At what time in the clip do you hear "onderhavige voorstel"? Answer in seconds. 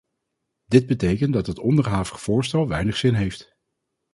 1.59-2.67